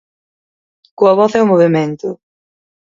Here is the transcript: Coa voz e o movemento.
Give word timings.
Coa 0.97 1.17
voz 1.19 1.31
e 1.37 1.39
o 1.43 1.49
movemento. 1.51 2.07